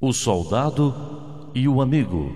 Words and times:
O 0.00 0.12
soldado 0.12 0.94
e 1.52 1.66
o 1.66 1.82
amigo. 1.82 2.30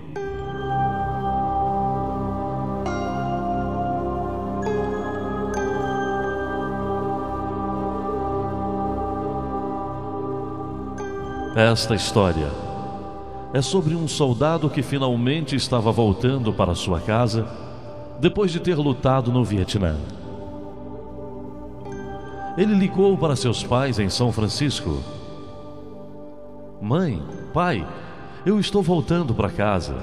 Esta 11.55 11.95
história 11.95 12.51
é 13.53 13.61
sobre 13.61 13.95
um 13.95 14.09
soldado 14.09 14.69
que 14.69 14.81
finalmente 14.81 15.55
estava 15.55 15.89
voltando 15.89 16.51
para 16.51 16.75
sua 16.75 16.99
casa 16.99 17.47
depois 18.19 18.51
de 18.51 18.59
ter 18.59 18.75
lutado 18.75 19.31
no 19.31 19.41
Vietnã. 19.45 19.95
Ele 22.57 22.75
ligou 22.75 23.17
para 23.17 23.37
seus 23.37 23.63
pais 23.63 23.99
em 23.99 24.09
São 24.09 24.33
Francisco. 24.33 25.22
Mãe, 26.83 27.23
pai, 27.53 27.87
eu 28.45 28.59
estou 28.59 28.83
voltando 28.83 29.33
para 29.33 29.49
casa, 29.49 29.95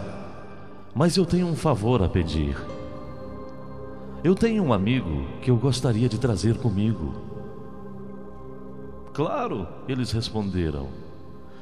mas 0.94 1.14
eu 1.14 1.26
tenho 1.26 1.46
um 1.46 1.54
favor 1.54 2.02
a 2.02 2.08
pedir. 2.08 2.56
Eu 4.24 4.34
tenho 4.34 4.62
um 4.62 4.72
amigo 4.72 5.26
que 5.42 5.50
eu 5.50 5.58
gostaria 5.58 6.08
de 6.08 6.18
trazer 6.18 6.56
comigo. 6.56 7.12
Claro, 9.12 9.68
eles 9.86 10.10
responderam. 10.10 10.88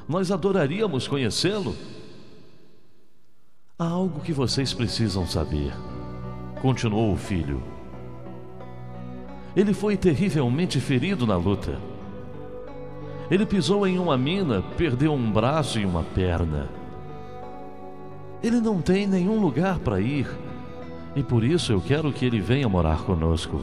Nós 0.08 0.30
adoraríamos 0.30 1.08
conhecê-lo. 1.08 1.74
Há 3.76 3.88
algo 3.88 4.20
que 4.20 4.32
vocês 4.32 4.72
precisam 4.72 5.26
saber, 5.26 5.72
continuou 6.62 7.12
o 7.12 7.16
filho. 7.16 7.60
Ele 9.56 9.74
foi 9.74 9.96
terrivelmente 9.96 10.78
ferido 10.78 11.26
na 11.26 11.36
luta. 11.36 11.97
Ele 13.30 13.44
pisou 13.44 13.86
em 13.86 13.98
uma 13.98 14.16
mina, 14.16 14.62
perdeu 14.76 15.12
um 15.12 15.30
braço 15.30 15.78
e 15.78 15.84
uma 15.84 16.02
perna. 16.02 16.68
Ele 18.42 18.60
não 18.60 18.80
tem 18.80 19.06
nenhum 19.06 19.40
lugar 19.40 19.78
para 19.78 20.00
ir 20.00 20.28
e 21.14 21.22
por 21.22 21.42
isso 21.42 21.72
eu 21.72 21.80
quero 21.80 22.12
que 22.12 22.24
ele 22.24 22.40
venha 22.40 22.68
morar 22.68 23.02
conosco. 23.04 23.62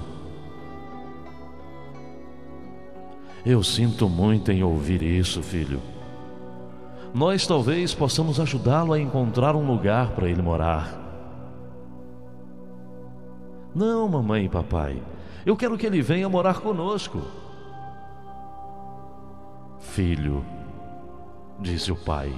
Eu 3.45 3.64
sinto 3.64 4.09
muito 4.09 4.52
em 4.52 4.64
ouvir 4.64 5.02
isso, 5.02 5.42
filho 5.42 5.80
nós 7.16 7.48
talvez 7.48 7.94
possamos 7.94 8.42
ajudá-lo 8.42 8.92
a 8.92 9.00
encontrar 9.00 9.56
um 9.56 9.66
lugar 9.66 10.11
para 10.11 10.28
ele 10.30 10.42
morar. 10.42 11.02
Não, 13.73 14.06
mamãe 14.09 14.44
e 14.44 14.50
papai, 14.50 15.02
eu 15.45 15.56
quero 15.56 15.78
que 15.78 15.86
ele 15.86 16.02
venha 16.02 16.28
morar 16.28 16.59
conosco. 16.59 17.22
Filho, 19.96 20.44
disse 21.58 21.90
o 21.90 21.96
pai, 21.96 22.30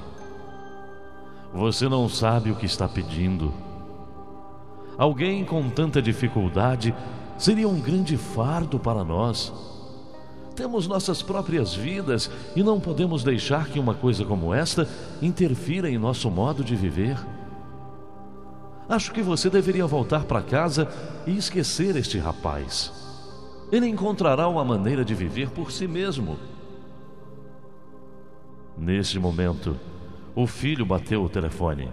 você 1.51 1.89
não 1.89 2.07
sabe 2.07 2.51
o 2.51 2.55
que 2.55 2.67
está 2.67 2.87
pedindo. 2.87 3.51
Alguém 4.95 5.43
com 5.43 5.67
tanta 5.67 5.99
dificuldade 5.99 6.93
seria 7.35 7.67
um 7.67 7.81
grande 7.81 8.15
fardo 8.15 8.77
para 8.77 9.03
nós. 9.03 9.51
Temos 10.55 10.87
nossas 10.87 11.23
próprias 11.23 11.73
vidas 11.73 12.29
e 12.55 12.61
não 12.61 12.79
podemos 12.79 13.23
deixar 13.23 13.69
que 13.69 13.79
uma 13.79 13.95
coisa 13.95 14.23
como 14.23 14.53
esta 14.53 14.87
interfira 15.19 15.89
em 15.89 15.97
nosso 15.97 16.29
modo 16.29 16.63
de 16.63 16.75
viver. 16.75 17.17
Acho 18.87 19.11
que 19.11 19.23
você 19.23 19.49
deveria 19.49 19.87
voltar 19.87 20.25
para 20.25 20.43
casa 20.43 20.87
e 21.25 21.35
esquecer 21.35 21.95
este 21.95 22.19
rapaz. 22.19 22.93
Ele 23.71 23.87
encontrará 23.87 24.47
uma 24.47 24.63
maneira 24.63 25.03
de 25.03 25.15
viver 25.15 25.49
por 25.49 25.71
si 25.71 25.87
mesmo. 25.87 26.37
Neste 28.77 29.17
momento, 29.17 29.75
o 30.35 30.45
filho 30.45 30.85
bateu 30.85 31.23
o 31.23 31.29
telefone. 31.29 31.89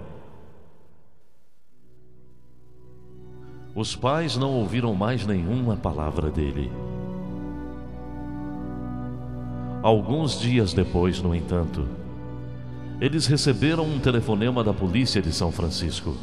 Os 3.74 3.96
pais 3.96 4.36
não 4.36 4.52
ouviram 4.52 4.94
mais 4.94 5.26
nenhuma 5.26 5.76
palavra 5.76 6.30
dele. 6.30 6.70
Alguns 9.82 10.38
dias 10.38 10.72
depois, 10.72 11.20
no 11.20 11.34
entanto, 11.34 11.88
eles 13.00 13.26
receberam 13.26 13.84
um 13.84 13.98
telefonema 13.98 14.62
da 14.62 14.72
polícia 14.72 15.20
de 15.20 15.32
São 15.32 15.50
Francisco. 15.50 16.16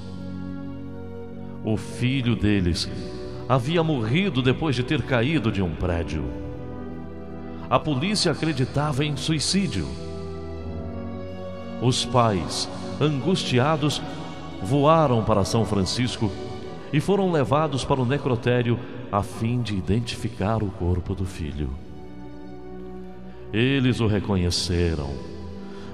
O 1.63 1.75
filho 1.75 2.35
deles 2.35 2.89
havia 3.49 3.83
morrido 3.83 4.41
depois 4.41 4.75
de 4.75 4.83
ter 4.83 5.01
caído 5.01 5.51
de 5.51 5.61
um 5.61 5.75
prédio. 5.75 6.23
A 7.69 7.77
polícia 7.77 8.31
acreditava 8.31 9.03
em 9.03 9.15
suicídio. 9.17 9.87
Os 11.81 12.05
pais, 12.05 12.69
angustiados, 12.99 14.01
voaram 14.61 15.23
para 15.23 15.43
São 15.43 15.65
Francisco 15.65 16.31
e 16.93 16.99
foram 16.99 17.31
levados 17.31 17.83
para 17.83 17.99
o 17.99 18.05
necrotério 18.05 18.77
a 19.11 19.23
fim 19.23 19.61
de 19.61 19.75
identificar 19.75 20.61
o 20.61 20.67
corpo 20.67 21.15
do 21.15 21.25
filho. 21.25 21.71
Eles 23.51 23.99
o 23.99 24.07
reconheceram, 24.07 25.09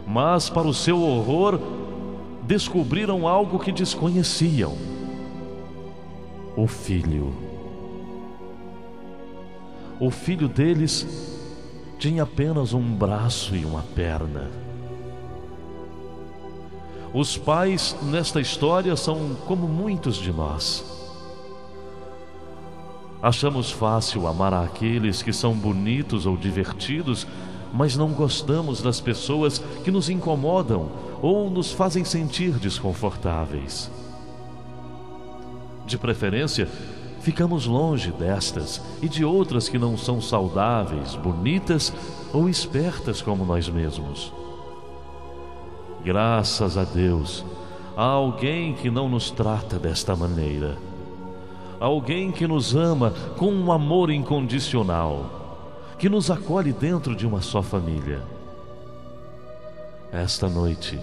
mas, 0.06 0.50
para 0.50 0.68
o 0.68 0.74
seu 0.74 1.02
horror, 1.02 1.60
descobriram 2.44 3.28
algo 3.28 3.58
que 3.58 3.72
desconheciam: 3.72 4.78
o 6.56 6.68
filho. 6.68 7.34
O 10.00 10.12
filho 10.12 10.48
deles 10.48 11.08
tinha 11.98 12.22
apenas 12.24 12.74
um 12.74 12.94
braço 12.94 13.56
e 13.56 13.66
uma 13.66 13.82
perna. 13.96 14.52
Os 17.14 17.38
pais 17.38 17.96
nesta 18.04 18.40
história 18.42 18.96
são 18.96 19.36
como 19.46 19.68
muitos 19.68 20.18
de 20.18 20.32
nós. 20.32 20.84
Achamos 23.22 23.72
fácil 23.72 24.28
amar 24.28 24.54
aqueles 24.54 25.22
que 25.22 25.34
são 25.34 25.54
bonitos 25.54 26.26
ou 26.26 26.38
divertidos 26.38 27.26
mas 27.74 27.96
não 27.96 28.10
gostamos 28.10 28.82
das 28.82 29.00
pessoas 29.00 29.60
que 29.84 29.92
nos 29.92 30.10
incomodam 30.10 30.90
ou 31.22 31.50
nos 31.50 31.72
fazem 31.72 32.04
sentir 32.04 32.54
desconfortáveis. 32.54 33.92
De 35.86 35.98
preferência, 35.98 36.68
ficamos 37.22 37.66
longe 37.66 38.12
destas 38.12 38.82
e 39.02 39.08
de 39.08 39.24
outras 39.24 39.70
que 39.70 39.78
não 39.78 39.98
são 39.98 40.22
saudáveis, 40.22 41.16
bonitas 41.16 41.94
ou 42.34 42.50
espertas 42.50 43.22
como 43.22 43.46
nós 43.46 43.70
mesmos. 43.70 44.32
Graças 46.08 46.78
a 46.78 46.86
Deus, 46.86 47.44
há 47.98 48.06
alguém 48.06 48.74
que 48.74 48.90
não 48.90 49.10
nos 49.10 49.30
trata 49.30 49.78
desta 49.78 50.16
maneira. 50.16 50.78
Alguém 51.82 52.32
que 52.32 52.48
nos 52.48 52.74
ama 52.74 53.12
com 53.36 53.52
um 53.52 53.74
amor 53.74 54.10
incondicional 54.10 55.84
que 56.00 56.08
nos 56.08 56.32
acolhe 56.32 56.72
dentro 56.72 57.14
de 57.14 57.28
uma 57.28 57.42
só 57.42 57.62
família. 57.62 58.22
Esta 60.10 60.48
noite, 60.48 60.98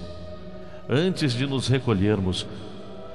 antes 0.89 1.35
de 1.35 1.47
nos 1.47 1.69
recolhermos, 1.69 2.47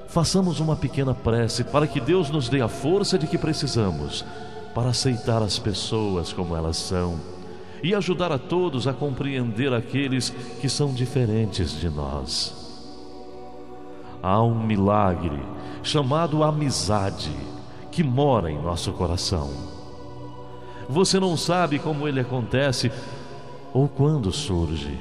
façamos 0.10 0.60
uma 0.60 0.76
pequena 0.76 1.16
prece 1.16 1.64
para 1.64 1.88
que 1.88 2.00
Deus 2.00 2.30
nos 2.30 2.50
dê 2.50 2.62
a 2.62 2.68
força 2.68 3.18
de 3.18 3.26
que 3.26 3.36
precisamos 3.36 4.24
para 4.76 4.90
aceitar 4.90 5.42
as 5.42 5.58
pessoas 5.58 6.32
como 6.32 6.56
elas 6.56 6.78
são 6.78 7.39
e 7.82 7.96
ajudar 7.96 8.32
a 8.32 8.38
todos 8.38 8.88
a 8.88 8.94
compreender 8.94 9.74
aqueles 9.74 10.30
que 10.62 10.70
são 10.70 10.94
diferentes 10.94 11.80
de 11.80 11.90
nós. 11.90 12.56
Há 14.22 14.42
um 14.44 14.66
milagre 14.66 15.40
chamado 15.82 16.44
amizade 16.44 17.32
que 17.92 18.04
mora 18.04 18.52
em 18.52 18.62
nosso 18.62 18.92
coração 18.94 19.80
você 20.90 21.20
não 21.20 21.38
sabe 21.38 21.78
como 21.78 22.08
ele 22.08 22.20
acontece 22.20 22.92
ou 23.72 23.88
quando 23.88 24.32
surge. 24.32 24.98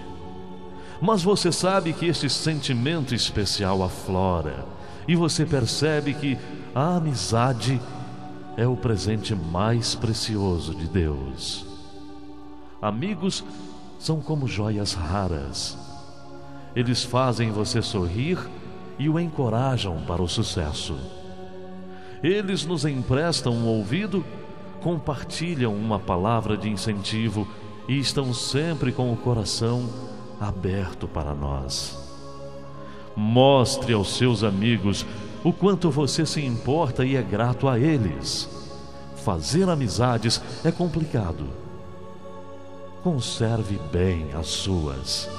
Mas 1.00 1.22
você 1.22 1.50
sabe 1.50 1.94
que 1.94 2.04
este 2.04 2.28
sentimento 2.28 3.14
especial 3.14 3.82
aflora 3.82 4.66
e 5.06 5.16
você 5.16 5.46
percebe 5.46 6.12
que 6.12 6.36
a 6.74 6.96
amizade 6.96 7.80
é 8.56 8.66
o 8.66 8.76
presente 8.76 9.34
mais 9.34 9.94
precioso 9.94 10.74
de 10.74 10.86
Deus. 10.86 11.67
Amigos 12.80 13.44
são 13.98 14.20
como 14.20 14.46
joias 14.46 14.94
raras. 14.94 15.76
Eles 16.74 17.02
fazem 17.02 17.50
você 17.50 17.82
sorrir 17.82 18.38
e 18.98 19.08
o 19.08 19.18
encorajam 19.18 20.02
para 20.06 20.22
o 20.22 20.28
sucesso. 20.28 20.96
Eles 22.22 22.64
nos 22.64 22.84
emprestam 22.84 23.52
um 23.52 23.66
ouvido 23.66 24.24
compartilham 24.82 25.74
uma 25.74 25.98
palavra 25.98 26.56
de 26.56 26.68
incentivo 26.68 27.46
e 27.88 27.98
estão 27.98 28.32
sempre 28.32 28.92
com 28.92 29.12
o 29.12 29.16
coração 29.16 29.88
aberto 30.40 31.08
para 31.08 31.34
nós. 31.34 31.98
Mostre 33.16 33.92
aos 33.92 34.16
seus 34.16 34.44
amigos 34.44 35.04
o 35.42 35.52
quanto 35.52 35.90
você 35.90 36.24
se 36.24 36.44
importa 36.44 37.04
e 37.04 37.16
é 37.16 37.22
grato 37.22 37.68
a 37.68 37.78
eles. 37.78 38.48
Fazer 39.16 39.68
amizades 39.68 40.40
é 40.64 40.70
complicado. 40.70 41.67
Conserve 43.02 43.78
bem 43.92 44.30
as 44.34 44.48
suas. 44.48 45.37